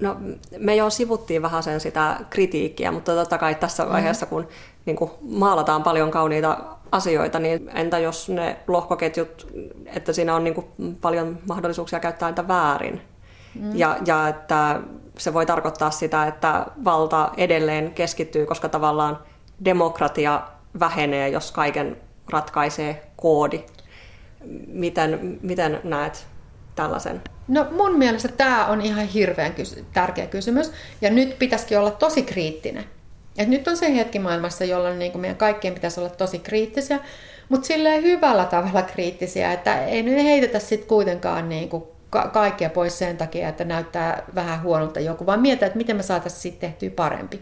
No, 0.00 0.16
me 0.58 0.76
jo 0.76 0.90
sivuttiin 0.90 1.42
vähän 1.42 1.62
sen 1.62 1.80
sitä 1.80 2.16
kritiikkiä, 2.30 2.92
mutta 2.92 3.14
totta 3.14 3.38
kai 3.38 3.54
tässä 3.54 3.82
mm-hmm. 3.82 3.92
vaiheessa, 3.92 4.26
kun 4.26 4.48
niin 4.86 4.96
kuin 4.96 5.10
maalataan 5.20 5.82
paljon 5.82 6.10
kauniita 6.10 6.58
asioita, 6.92 7.38
niin 7.38 7.70
entä 7.74 7.98
jos 7.98 8.28
ne 8.28 8.56
lohkoketjut, 8.68 9.52
että 9.86 10.12
siinä 10.12 10.34
on 10.34 10.44
niin 10.44 10.54
kuin 10.54 10.66
paljon 11.00 11.38
mahdollisuuksia 11.48 12.00
käyttää 12.00 12.28
niitä 12.28 12.48
väärin? 12.48 13.00
Mm. 13.54 13.76
Ja, 13.76 13.96
ja 14.06 14.28
että 14.28 14.80
se 15.18 15.34
voi 15.34 15.46
tarkoittaa 15.46 15.90
sitä, 15.90 16.26
että 16.26 16.66
valta 16.84 17.30
edelleen 17.36 17.94
keskittyy, 17.94 18.46
koska 18.46 18.68
tavallaan 18.68 19.18
demokratia 19.64 20.42
vähenee, 20.80 21.28
jos 21.28 21.52
kaiken 21.52 21.96
ratkaisee 22.30 23.06
koodi. 23.16 23.64
Miten, 24.66 25.38
miten 25.42 25.80
näet 25.84 26.26
tällaisen? 26.74 27.22
No 27.48 27.66
mun 27.70 27.98
mielestä 27.98 28.28
tämä 28.28 28.66
on 28.66 28.80
ihan 28.80 29.06
hirveän 29.06 29.52
kysy- 29.52 29.84
tärkeä 29.92 30.26
kysymys. 30.26 30.72
Ja 31.00 31.10
nyt 31.10 31.38
pitäisikin 31.38 31.78
olla 31.78 31.90
tosi 31.90 32.22
kriittinen. 32.22 32.84
Et 33.40 33.48
nyt 33.48 33.68
on 33.68 33.76
se 33.76 33.94
hetki 33.94 34.18
maailmassa, 34.18 34.64
jolloin 34.64 34.98
niin 34.98 35.20
meidän 35.20 35.36
kaikkien 35.36 35.74
pitäisi 35.74 36.00
olla 36.00 36.10
tosi 36.10 36.38
kriittisiä, 36.38 36.98
mutta 37.48 37.66
silleen 37.66 38.02
hyvällä 38.02 38.44
tavalla 38.44 38.82
kriittisiä, 38.82 39.52
että 39.52 39.84
ei 39.84 40.02
nyt 40.02 40.24
heitetä 40.24 40.58
sitten 40.58 40.88
kuitenkaan 40.88 41.48
niin 41.48 41.68
kuin 41.68 41.84
ka- 42.10 42.28
kaikkea 42.32 42.70
pois 42.70 42.98
sen 42.98 43.16
takia, 43.16 43.48
että 43.48 43.64
näyttää 43.64 44.22
vähän 44.34 44.62
huonolta 44.62 45.00
joku, 45.00 45.26
vaan 45.26 45.40
mietitä, 45.40 45.66
että 45.66 45.78
miten 45.78 45.96
me 45.96 46.02
saataisiin 46.02 46.42
sitten 46.42 46.70
tehtyä 46.70 46.90
parempi. 46.96 47.40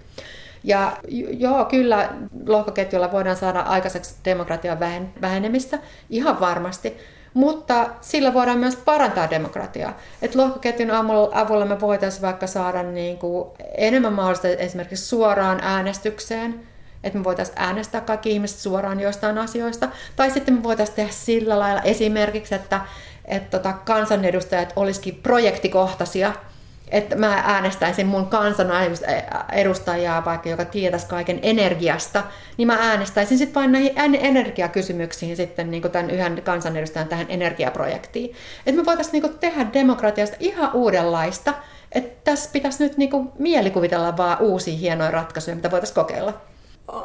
Ja 0.64 0.96
joo, 1.38 1.64
kyllä 1.64 2.08
lohkoketjulla 2.46 3.12
voidaan 3.12 3.36
saada 3.36 3.60
aikaiseksi 3.60 4.14
demokratian 4.24 4.78
vähenemistä, 5.20 5.78
ihan 6.10 6.40
varmasti, 6.40 6.96
mutta 7.34 7.86
sillä 8.00 8.34
voidaan 8.34 8.58
myös 8.58 8.76
parantaa 8.76 9.30
demokratiaa. 9.30 9.98
Et 10.22 10.34
lohkoketjun 10.34 10.90
avulla 11.32 11.64
me 11.64 11.80
voitaisiin 11.80 12.22
vaikka 12.22 12.46
saada 12.46 12.82
niin 12.82 13.18
kuin 13.18 13.48
enemmän 13.76 14.12
mahdollista 14.12 14.48
esimerkiksi 14.48 15.06
suoraan 15.06 15.58
äänestykseen, 15.62 16.60
että 17.04 17.18
me 17.18 17.24
voitaisiin 17.24 17.58
äänestää 17.58 18.00
kaikki 18.00 18.30
ihmiset 18.30 18.58
suoraan 18.58 19.00
joistain 19.00 19.38
asioista. 19.38 19.88
Tai 20.16 20.30
sitten 20.30 20.54
me 20.54 20.62
voitaisiin 20.62 20.96
tehdä 20.96 21.12
sillä 21.12 21.58
lailla 21.58 21.82
esimerkiksi, 21.82 22.54
että, 22.54 22.80
että 23.24 23.58
tota, 23.58 23.72
kansanedustajat 23.72 24.72
olisikin 24.76 25.14
projektikohtaisia– 25.14 26.32
että 26.90 27.16
mä 27.16 27.42
äänestäisin 27.46 28.06
mun 28.06 28.26
kansanedustajaa 28.26 30.24
vaikka, 30.24 30.48
joka 30.48 30.64
tietäisi 30.64 31.06
kaiken 31.06 31.38
energiasta, 31.42 32.24
niin 32.56 32.66
mä 32.66 32.78
äänestäisin 32.80 33.38
sitten 33.38 33.54
vain 33.54 33.72
näihin 33.72 34.18
energiakysymyksiin 34.20 35.36
sitten 35.36 35.70
niin 35.70 35.82
tämän 35.82 36.10
yhden 36.10 36.42
kansanedustajan 36.42 37.08
tähän 37.08 37.26
energiaprojektiin. 37.28 38.34
Että 38.66 38.80
me 38.80 38.86
voitaisiin 38.86 39.22
niin 39.22 39.38
tehdä 39.38 39.66
demokratiasta 39.72 40.36
ihan 40.40 40.70
uudenlaista, 40.72 41.54
että 41.92 42.20
tässä 42.24 42.50
pitäisi 42.52 42.82
nyt 42.84 42.96
niin 42.96 43.30
mielikuvitella 43.38 44.16
vaan 44.16 44.38
uusia 44.40 44.76
hienoja 44.76 45.10
ratkaisuja, 45.10 45.56
mitä 45.56 45.70
voitaisiin 45.70 45.94
kokeilla. 45.94 46.34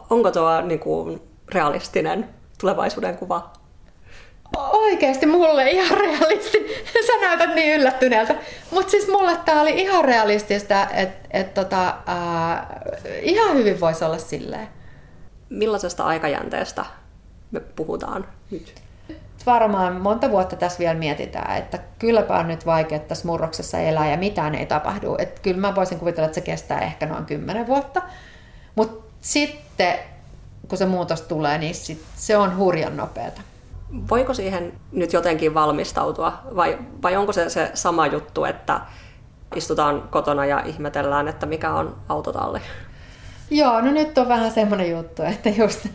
Onko 0.10 0.32
tuo 0.32 0.62
niin 0.62 1.22
realistinen 1.54 2.30
tulevaisuuden 2.60 3.18
kuva? 3.18 3.63
Oikeasti 4.58 5.26
mulle 5.26 5.72
ihan 5.72 5.98
realisti. 5.98 6.58
Sä 7.08 7.14
näytät 7.22 7.56
niin 7.56 7.80
yllättyneeltä. 7.80 8.36
Mutta 8.72 8.92
siis 8.92 9.08
mulle 9.08 9.38
tää 9.46 9.62
oli 9.62 9.82
ihan 9.82 10.06
realistista, 10.06 10.88
että 10.90 11.28
et 11.32 11.54
tota, 11.54 11.88
äh, 11.88 12.68
ihan 13.22 13.58
hyvin 13.58 13.80
voisi 13.80 14.06
olla 14.06 14.18
silleen. 14.18 14.68
Millaisesta 15.50 16.04
aikajänteestä 16.04 16.86
me 17.52 17.60
puhutaan 17.60 18.26
nyt? 18.52 18.76
Varmaan 19.46 20.02
monta 20.02 20.30
vuotta 20.30 20.56
tässä 20.56 20.80
vielä 20.80 20.94
mietitään, 20.94 21.58
että 21.58 21.80
kylläpä 22.00 22.38
on 22.38 22.48
nyt 22.48 22.66
vaikea 22.66 23.00
tässä 23.00 23.28
murroksessa 23.28 23.80
elää 23.80 24.12
ja 24.12 24.18
mitään 24.18 24.56
ei 24.56 24.66
tapahdu. 24.66 25.16
Et 25.20 25.40
kyllä 25.40 25.58
mä 25.58 25.76
voisin 25.76 26.00
kuvitella, 26.00 26.26
että 26.26 26.36
se 26.36 26.42
kestää 26.42 26.80
ehkä 26.80 27.06
noin 27.06 27.26
kymmenen 27.26 27.68
vuotta. 27.68 28.02
Mutta 28.76 29.14
sitten 29.22 30.00
kun 30.68 30.78
se 30.78 30.86
muutos 30.86 31.22
tulee, 31.22 31.58
niin 31.58 31.76
sit 31.76 32.04
se 32.16 32.38
on 32.38 32.58
hurjan 32.58 32.98
nopeata. 32.98 33.42
Voiko 34.10 34.34
siihen 34.34 34.74
nyt 34.92 35.14
jotenkin 35.14 35.54
valmistautua 35.54 36.34
vai, 36.56 36.78
vai 37.02 37.16
onko 37.16 37.34
se 37.34 37.50
se 37.50 37.72
sama 37.74 38.08
juttu, 38.08 38.46
että 38.46 38.82
istutaan 39.56 40.02
kotona 40.02 40.46
ja 40.46 40.60
ihmetellään, 40.66 41.28
että 41.28 41.46
mikä 41.46 41.74
on 41.74 41.96
autotalli? 42.10 42.60
Joo, 43.50 43.82
no 43.82 43.92
nyt 43.92 44.18
on 44.18 44.28
vähän 44.28 44.52
semmoinen 44.52 44.92
juttu, 44.92 45.24
että 45.24 45.50
just 45.50 45.88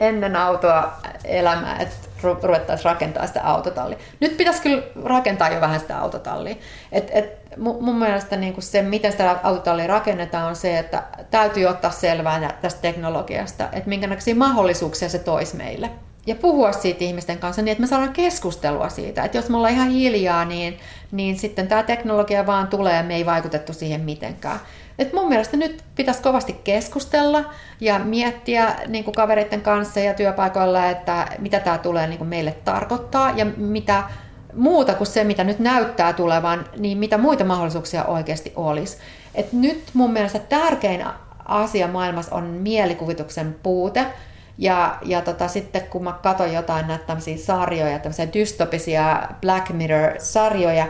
ennen 0.00 0.36
autoa 0.36 0.92
elämää, 1.24 1.78
että 1.78 1.96
ruvettaisiin 2.22 2.84
rakentaa 2.84 3.26
sitä 3.26 3.42
autotallia. 3.44 3.98
Nyt 4.20 4.36
pitäisi 4.36 4.62
kyllä 4.62 4.82
rakentaa 5.04 5.48
jo 5.48 5.60
vähän 5.60 5.80
sitä 5.80 5.98
autotallia. 5.98 6.54
Et, 6.92 7.10
et 7.12 7.40
mun 7.56 7.98
mielestä 7.98 8.36
niin 8.36 8.52
kuin 8.52 8.64
se, 8.64 8.82
miten 8.82 9.12
sitä 9.12 9.40
autotallia 9.42 9.86
rakennetaan, 9.86 10.48
on 10.48 10.56
se, 10.56 10.78
että 10.78 11.02
täytyy 11.30 11.66
ottaa 11.66 11.90
selvää 11.90 12.52
tästä 12.62 12.82
teknologiasta, 12.82 13.64
että 13.72 13.88
minkä 13.88 14.08
mahdollisuuksia 14.36 15.08
se 15.08 15.18
toisi 15.18 15.56
meille 15.56 15.90
ja 16.26 16.34
puhua 16.34 16.72
siitä 16.72 17.04
ihmisten 17.04 17.38
kanssa 17.38 17.62
niin, 17.62 17.72
että 17.72 17.80
me 17.80 17.86
saadaan 17.86 18.12
keskustelua 18.12 18.88
siitä. 18.88 19.24
Että 19.24 19.38
jos 19.38 19.48
me 19.48 19.56
ollaan 19.56 19.74
ihan 19.74 19.90
hiljaa, 19.90 20.44
niin, 20.44 20.78
niin 21.12 21.38
sitten 21.38 21.68
tämä 21.68 21.82
teknologia 21.82 22.46
vaan 22.46 22.68
tulee 22.68 22.96
ja 22.96 23.02
me 23.02 23.16
ei 23.16 23.26
vaikutettu 23.26 23.72
siihen 23.72 24.00
mitenkään. 24.00 24.60
Et 24.98 25.12
mun 25.12 25.28
mielestä 25.28 25.56
nyt 25.56 25.84
pitäisi 25.94 26.22
kovasti 26.22 26.52
keskustella 26.64 27.44
ja 27.80 27.98
miettiä 27.98 28.74
niin 28.86 29.04
kuin 29.04 29.14
kavereiden 29.14 29.60
kanssa 29.60 30.00
ja 30.00 30.14
työpaikoilla, 30.14 30.86
että 30.86 31.26
mitä 31.38 31.60
tämä 31.60 31.78
tulee 31.78 32.06
niin 32.06 32.18
kuin 32.18 32.28
meille 32.28 32.52
tarkoittaa 32.64 33.30
ja 33.30 33.46
mitä 33.56 34.02
muuta 34.56 34.94
kuin 34.94 35.06
se, 35.06 35.24
mitä 35.24 35.44
nyt 35.44 35.58
näyttää 35.58 36.12
tulevan, 36.12 36.64
niin 36.78 36.98
mitä 36.98 37.18
muita 37.18 37.44
mahdollisuuksia 37.44 38.04
oikeasti 38.04 38.52
olisi. 38.56 38.98
Et 39.34 39.52
nyt 39.52 39.84
mun 39.94 40.12
mielestä 40.12 40.38
tärkein 40.38 41.04
asia 41.44 41.88
maailmassa 41.88 42.36
on 42.36 42.44
mielikuvituksen 42.44 43.56
puute 43.62 44.06
ja, 44.58 44.98
ja 45.02 45.20
tota, 45.20 45.48
sitten 45.48 45.82
kun 45.82 46.04
mä 46.04 46.12
katson 46.12 46.52
jotain 46.52 46.86
näitä 46.86 47.04
tämmöisiä 47.04 47.36
sarjoja, 47.36 47.98
tämmöisiä 47.98 48.32
dystopisia 48.32 49.22
Black 49.40 49.70
Mirror-sarjoja, 49.70 50.86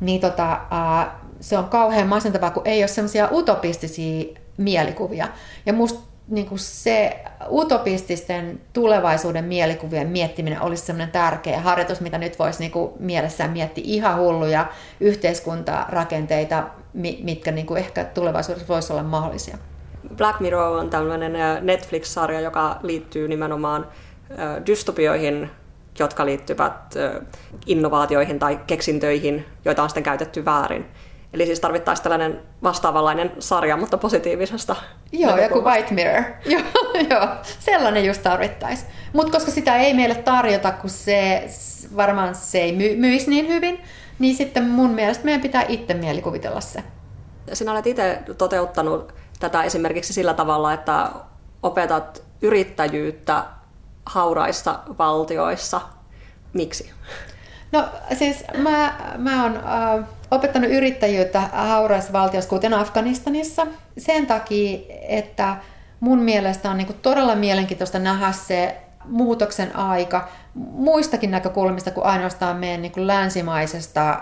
niin 0.00 0.20
tota, 0.20 0.52
uh, 0.52 1.12
se 1.40 1.58
on 1.58 1.64
kauhean 1.64 2.08
masentavaa, 2.08 2.50
kun 2.50 2.66
ei 2.66 2.82
ole 2.82 2.88
semmoisia 2.88 3.28
utopistisia 3.32 4.24
mielikuvia. 4.56 5.28
Ja 5.66 5.72
musta 5.72 6.10
niin 6.28 6.46
kuin 6.46 6.58
se 6.58 7.24
utopististen 7.50 8.60
tulevaisuuden 8.72 9.44
mielikuvien 9.44 10.08
miettiminen 10.08 10.62
olisi 10.62 10.86
sellainen 10.86 11.12
tärkeä 11.12 11.60
harjoitus, 11.60 12.00
mitä 12.00 12.18
nyt 12.18 12.38
voisi 12.38 12.60
niin 12.60 12.70
kuin 12.70 12.92
mielessään 12.98 13.50
miettiä 13.50 13.84
ihan 13.86 14.18
hulluja 14.18 14.66
yhteiskuntarakenteita, 15.00 16.64
mitkä 17.22 17.52
niin 17.52 17.66
kuin 17.66 17.78
ehkä 17.78 18.04
tulevaisuudessa 18.04 18.68
voisi 18.68 18.92
olla 18.92 19.02
mahdollisia. 19.02 19.58
Black 20.16 20.40
Mirror 20.40 20.78
on 20.78 20.90
tämmöinen 20.90 21.32
Netflix-sarja, 21.60 22.40
joka 22.40 22.78
liittyy 22.82 23.28
nimenomaan 23.28 23.86
dystopioihin, 24.66 25.50
jotka 25.98 26.26
liittyvät 26.26 26.94
innovaatioihin 27.66 28.38
tai 28.38 28.60
keksintöihin, 28.66 29.46
joita 29.64 29.82
on 29.82 29.88
sitten 29.88 30.02
käytetty 30.02 30.44
väärin. 30.44 30.86
Eli 31.32 31.46
siis 31.46 31.60
tarvittaisiin 31.60 32.02
tällainen 32.02 32.40
vastaavanlainen 32.62 33.32
sarja, 33.38 33.76
mutta 33.76 33.98
positiivisesta 33.98 34.76
Joo, 35.12 35.36
joku 35.36 35.64
White 35.64 35.94
Mirror. 35.94 36.24
joo, 36.52 36.62
joo, 37.10 37.28
sellainen 37.58 38.04
just 38.04 38.22
tarvittaisiin. 38.22 38.90
Mutta 39.12 39.32
koska 39.32 39.50
sitä 39.50 39.76
ei 39.76 39.94
meille 39.94 40.14
tarjota, 40.14 40.72
kun 40.72 40.90
se 40.90 41.44
varmaan 41.96 42.34
se 42.34 42.58
ei 42.58 42.72
my- 42.72 42.96
myisi 42.96 43.30
niin 43.30 43.48
hyvin, 43.48 43.80
niin 44.18 44.36
sitten 44.36 44.64
mun 44.64 44.90
mielestä 44.90 45.24
meidän 45.24 45.40
pitää 45.40 45.64
itse 45.68 45.94
mielikuvitella 45.94 46.60
se. 46.60 46.84
Sinä 47.52 47.72
olet 47.72 47.86
itse 47.86 48.18
toteuttanut 48.38 49.14
tätä 49.40 49.62
esimerkiksi 49.62 50.12
sillä 50.12 50.34
tavalla, 50.34 50.72
että 50.72 51.08
opetat 51.62 52.22
yrittäjyyttä 52.42 53.44
hauraissa 54.06 54.78
valtioissa. 54.98 55.80
Miksi? 56.52 56.90
No 57.72 57.88
siis 58.18 58.44
mä, 58.56 58.94
mä 59.18 59.42
oon 59.42 59.56
äh, 59.56 60.04
opettanut 60.30 60.70
yrittäjyyttä 60.70 61.40
hauraissa 61.40 62.12
valtioissa, 62.12 62.50
kuten 62.50 62.74
Afganistanissa, 62.74 63.66
sen 63.98 64.26
takia, 64.26 64.78
että 65.08 65.56
mun 66.00 66.18
mielestä 66.18 66.70
on 66.70 66.76
niin 66.76 66.98
todella 67.02 67.34
mielenkiintoista 67.34 67.98
nähdä 67.98 68.32
se 68.32 68.76
muutoksen 69.04 69.76
aika 69.76 70.28
muistakin 70.54 71.30
näkökulmista 71.30 71.90
kuin 71.90 72.06
ainoastaan 72.06 72.56
meidän 72.56 72.82
niin 72.82 72.92
kuin 72.92 73.06
länsimaisesta, 73.06 74.16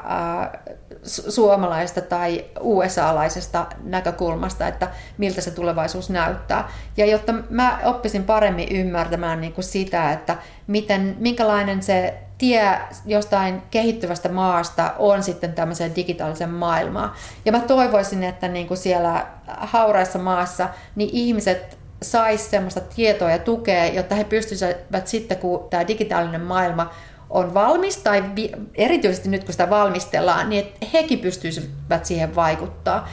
suomalaisesta 1.05 2.01
tai 2.01 2.45
USA-laisesta 2.61 3.67
näkökulmasta, 3.83 4.69
että 4.69 4.89
miltä 5.19 5.41
se 5.41 5.51
tulevaisuus 5.51 6.11
näyttää. 6.11 6.69
Ja 6.97 7.07
jotta 7.07 7.35
mä 7.51 7.79
oppisin 7.85 8.25
paremmin 8.25 8.77
ymmärtämään 8.77 9.41
niin 9.41 9.53
kuin 9.53 9.65
sitä, 9.65 10.13
että 10.13 10.37
miten, 10.67 11.17
minkälainen 11.19 11.83
se 11.83 12.15
tie 12.39 12.79
jostain 13.07 13.63
kehittyvästä 13.71 14.29
maasta 14.29 14.95
on 14.99 15.23
sitten 15.23 15.53
tämmöiseen 15.53 15.97
digitaalisen 15.97 16.51
maailmaan. 16.51 17.13
Ja 17.45 17.53
mä 17.53 17.61
toivoisin, 17.61 18.25
että 18.25 18.49
niin 18.49 18.67
kuin 18.67 18.79
siellä 18.79 19.27
hauraissa 19.47 20.19
maassa 20.19 20.69
niin 20.97 21.11
ihmiset 21.13 21.79
sais 22.03 22.51
semmoista 22.51 22.81
tietoa 22.81 23.31
ja 23.31 23.39
tukea, 23.39 23.87
jotta 23.87 24.15
he 24.15 24.25
pystyisivät 24.25 25.07
sitten, 25.07 25.39
kun 25.39 25.67
tämä 25.71 25.89
digitaalinen 25.89 26.41
maailma 26.41 26.91
on 27.31 27.55
valmis, 27.55 27.97
tai 27.97 28.25
vi- 28.37 28.53
erityisesti 28.75 29.29
nyt 29.29 29.45
kun 29.45 29.53
sitä 29.53 29.71
valmistellaan, 29.71 30.51
niin 30.51 30.67
että 30.67 30.87
hekin 30.93 31.19
pystyisivät 31.19 32.05
siihen 32.05 32.35
vaikuttaa. 32.35 33.09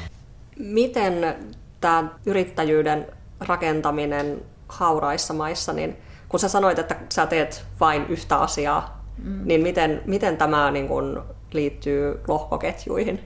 Miten 0.59 1.35
tämä 1.81 2.07
yrittäjyyden 2.25 3.07
rakentaminen 3.39 4.41
hauraissa 4.67 5.33
maissa, 5.33 5.73
niin 5.73 5.97
kun 6.29 6.39
sä 6.39 6.49
sanoit, 6.49 6.79
että 6.79 6.95
sä 7.13 7.25
teet 7.25 7.65
vain 7.79 8.05
yhtä 8.09 8.37
asiaa, 8.37 9.05
mm. 9.23 9.41
niin 9.45 9.61
miten, 9.61 10.01
miten 10.05 10.37
tämä 10.37 10.71
niin 10.71 10.87
kun 10.87 11.23
liittyy 11.53 12.19
lohkoketjuihin? 12.27 13.19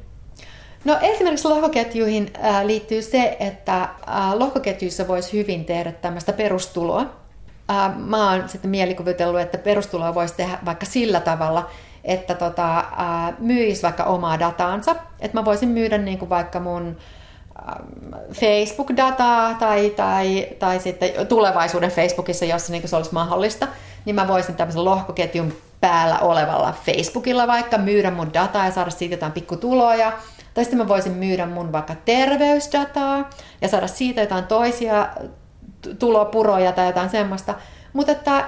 No 0.86 0.98
esimerkiksi 1.02 1.48
lohkoketjuihin 1.48 2.32
äh, 2.44 2.66
liittyy 2.66 3.02
se, 3.02 3.38
että 3.40 3.82
äh, 3.82 4.34
lohkoketjuissa 4.34 5.08
voisi 5.08 5.38
hyvin 5.38 5.66
tehdä 5.66 5.92
tämmöistä 5.92 6.34
perustuloa. 6.34 7.06
Äh, 7.70 7.98
mä 7.98 8.32
oon 8.32 8.50
sitten 8.50 8.72
mielikuvitellut, 8.72 9.42
että 9.42 9.58
perustuloa 9.58 10.16
voisi 10.16 10.34
tehdä 10.36 10.60
vaikka 10.66 10.86
sillä 10.86 11.20
tavalla, 11.20 11.70
että 12.04 12.36
tota, 12.36 12.84
myisi 13.40 13.84
vaikka 13.84 14.04
omaa 14.04 14.40
dataansa. 14.40 14.96
Että 15.20 15.38
mä 15.38 15.46
voisin 15.46 15.70
myydä 15.70 15.98
niin 15.98 16.20
kuin 16.20 16.30
vaikka 16.30 16.60
mun 16.60 16.98
Facebook-dataa 18.34 19.54
tai, 19.54 19.90
tai, 19.90 20.48
tai 20.60 20.80
sitten 20.80 21.28
tulevaisuuden 21.28 21.92
Facebookissa, 21.92 22.46
jossa 22.46 22.72
niin 22.72 22.88
se 22.88 22.96
olisi 22.96 23.14
mahdollista, 23.14 23.68
niin 24.06 24.16
mä 24.16 24.28
voisin 24.28 24.56
tämmöisen 24.56 24.86
lohkoketjun 24.86 25.54
päällä 25.82 26.20
olevalla 26.20 26.74
Facebookilla 26.86 27.48
vaikka 27.48 27.78
myydä 27.78 28.12
mun 28.12 28.34
dataa 28.34 28.66
ja 28.66 28.72
saada 28.72 28.90
siitä 28.90 29.14
jotain 29.14 29.32
pikkutuloja. 29.32 30.12
Tai 30.54 30.64
sitten 30.64 30.78
mä 30.78 30.88
voisin 30.88 31.12
myydä 31.12 31.46
mun 31.46 31.72
vaikka 31.72 31.96
terveysdataa 32.06 33.30
ja 33.62 33.68
saada 33.68 33.88
siitä 33.88 34.22
jotain 34.22 34.44
toisia 34.44 35.08
tulopuroja 36.00 36.72
tai 36.72 36.86
jotain 36.86 37.10
semmoista. 37.10 37.56
Mutta 37.94 38.12
että 38.12 38.48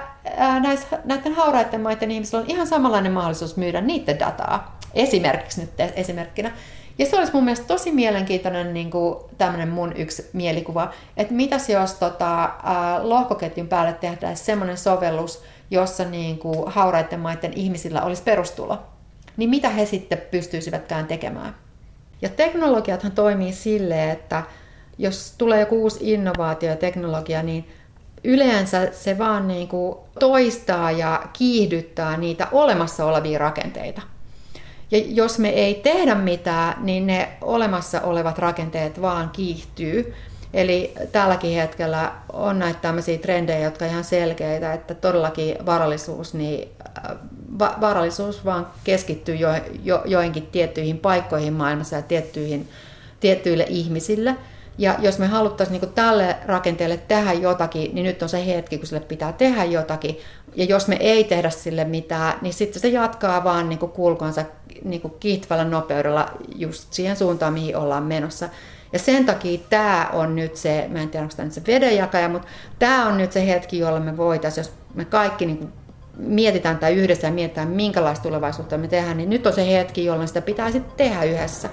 näis, 0.60 0.86
näiden 1.04 1.34
hauraiden 1.34 1.80
maiden 1.80 2.10
ihmisillä 2.10 2.42
on 2.42 2.50
ihan 2.50 2.66
samanlainen 2.66 3.12
mahdollisuus 3.12 3.56
myydä 3.56 3.80
niiden 3.80 4.18
dataa. 4.18 4.78
Esimerkiksi 4.94 5.60
nyt 5.60 5.70
esimerkkinä. 5.96 6.52
Ja 6.98 7.06
se 7.06 7.18
olisi 7.18 7.32
mun 7.32 7.44
mielestä 7.44 7.66
tosi 7.66 7.92
mielenkiintoinen 7.92 8.74
niin 8.74 8.90
kuin 8.90 9.18
tämmöinen 9.38 9.68
mun 9.68 9.92
yksi 9.96 10.30
mielikuva, 10.32 10.90
että 11.16 11.34
mitäs 11.34 11.68
jos 11.68 11.94
tota, 11.94 12.50
lohkoketjun 13.02 13.68
päälle 13.68 13.92
tehtäisiin 13.92 14.46
semmoinen 14.46 14.78
sovellus, 14.78 15.42
jossa 15.70 16.04
niin 16.04 16.38
kuin 16.38 16.70
hauraiden 16.70 17.20
maiden 17.20 17.52
ihmisillä 17.52 18.02
olisi 18.02 18.22
perustulo. 18.22 18.78
Niin 19.36 19.50
mitä 19.50 19.68
he 19.68 19.86
sitten 19.86 20.22
pystyisivätkään 20.30 21.06
tekemään? 21.06 21.54
Ja 22.22 22.28
teknologiathan 22.28 23.12
toimii 23.12 23.52
silleen, 23.52 24.10
että 24.10 24.42
jos 24.98 25.34
tulee 25.38 25.60
joku 25.60 25.82
uusi 25.82 26.12
innovaatio 26.12 26.70
ja 26.70 26.76
teknologia, 26.76 27.42
niin 27.42 27.68
yleensä 28.24 28.88
se 28.92 29.18
vaan 29.18 29.48
niin 29.48 29.68
kuin 29.68 29.96
toistaa 30.18 30.90
ja 30.90 31.22
kiihdyttää 31.32 32.16
niitä 32.16 32.48
olemassa 32.52 33.04
olevia 33.04 33.38
rakenteita. 33.38 34.02
Ja 34.90 34.98
jos 35.06 35.38
me 35.38 35.48
ei 35.48 35.74
tehdä 35.74 36.14
mitään, 36.14 36.84
niin 36.84 37.06
ne 37.06 37.28
olemassa 37.40 38.00
olevat 38.00 38.38
rakenteet 38.38 39.02
vaan 39.02 39.30
kiihtyy. 39.30 40.14
Eli 40.54 40.94
tälläkin 41.12 41.54
hetkellä 41.54 42.12
on 42.32 42.58
näitä 42.58 42.80
tämmöisiä 42.80 43.18
trendejä, 43.18 43.58
jotka 43.58 43.86
ihan 43.86 44.04
selkeitä, 44.04 44.72
että 44.72 44.94
todellakin 44.94 45.56
varallisuus, 45.66 46.34
niin 46.34 46.68
äh, 46.80 47.16
va- 47.58 47.76
varallisuus 47.80 48.44
vaan 48.44 48.66
keskittyy 48.84 49.34
jo, 49.34 49.48
jo, 49.84 50.02
joihinkin 50.04 50.46
tiettyihin 50.46 50.98
paikkoihin 50.98 51.52
maailmassa 51.52 51.96
ja 51.96 52.02
tiettyihin, 52.02 52.68
tiettyille 53.20 53.66
ihmisille. 53.68 54.36
Ja 54.78 54.94
jos 54.98 55.18
me 55.18 55.26
haluttaisiin 55.26 55.80
niin 55.80 55.92
tälle 55.92 56.36
rakenteelle 56.46 56.96
tehdä 56.96 57.32
jotakin, 57.32 57.94
niin 57.94 58.04
nyt 58.04 58.22
on 58.22 58.28
se 58.28 58.46
hetki, 58.46 58.78
kun 58.78 58.86
sille 58.86 59.00
pitää 59.00 59.32
tehdä 59.32 59.64
jotakin. 59.64 60.18
Ja 60.54 60.64
jos 60.64 60.88
me 60.88 60.96
ei 61.00 61.24
tehdä 61.24 61.50
sille 61.50 61.84
mitään, 61.84 62.38
niin 62.42 62.54
sitten 62.54 62.82
se 62.82 62.88
jatkaa 62.88 63.44
vaan 63.44 63.68
niin 63.68 63.78
kulkuansa 63.78 64.44
niin 64.84 65.02
kiihtyvällä 65.20 65.64
nopeudella 65.64 66.28
just 66.54 66.92
siihen 66.92 67.16
suuntaan, 67.16 67.52
mihin 67.52 67.76
ollaan 67.76 68.02
menossa. 68.02 68.48
Ja 68.92 68.98
sen 68.98 69.26
takia 69.26 69.60
tämä 69.70 70.08
on 70.12 70.36
nyt 70.36 70.56
se, 70.56 70.86
mä 70.88 71.02
en 71.02 71.08
tiedä 71.08 71.24
onko 71.24 71.34
tämä 71.36 71.44
nyt 71.44 71.54
se 71.54 71.62
vedenjakaja, 71.66 72.28
mutta 72.28 72.48
tämä 72.78 73.06
on 73.06 73.18
nyt 73.18 73.32
se 73.32 73.46
hetki, 73.46 73.78
jolla 73.78 74.00
me 74.00 74.16
voitaisiin, 74.16 74.64
jos 74.64 74.72
me 74.94 75.04
kaikki 75.04 75.46
niin 75.46 75.72
mietitään 76.16 76.78
tämä 76.78 76.90
yhdessä 76.90 77.26
ja 77.26 77.32
mietitään, 77.32 77.68
minkälaista 77.68 78.22
tulevaisuutta 78.22 78.78
me 78.78 78.88
tehdään, 78.88 79.16
niin 79.16 79.30
nyt 79.30 79.46
on 79.46 79.52
se 79.52 79.72
hetki, 79.72 80.04
jolloin 80.04 80.28
sitä 80.28 80.40
pitää 80.40 80.70
sitten 80.70 80.96
tehdä 80.96 81.22
yhdessä. 81.22 81.68